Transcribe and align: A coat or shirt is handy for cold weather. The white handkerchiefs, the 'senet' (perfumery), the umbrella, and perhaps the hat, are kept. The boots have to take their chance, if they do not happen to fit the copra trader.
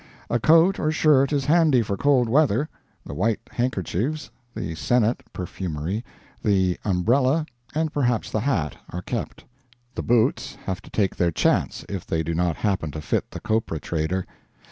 A 0.31 0.39
coat 0.39 0.79
or 0.79 0.91
shirt 0.91 1.31
is 1.31 1.45
handy 1.45 1.83
for 1.83 1.95
cold 1.95 2.27
weather. 2.27 2.67
The 3.05 3.13
white 3.13 3.39
handkerchiefs, 3.51 4.31
the 4.55 4.73
'senet' 4.73 5.21
(perfumery), 5.31 6.03
the 6.41 6.79
umbrella, 6.83 7.45
and 7.75 7.93
perhaps 7.93 8.31
the 8.31 8.39
hat, 8.39 8.77
are 8.89 9.03
kept. 9.03 9.45
The 9.93 10.01
boots 10.01 10.55
have 10.65 10.81
to 10.81 10.89
take 10.89 11.15
their 11.17 11.31
chance, 11.31 11.85
if 11.87 12.07
they 12.07 12.23
do 12.23 12.33
not 12.33 12.55
happen 12.55 12.89
to 12.93 12.99
fit 13.01 13.29
the 13.29 13.39
copra 13.41 13.79
trader. 13.79 14.25